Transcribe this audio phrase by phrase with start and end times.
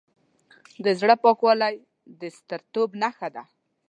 [0.85, 1.75] د زړه پاکوالی
[2.21, 3.43] د سترتوب نښه ده.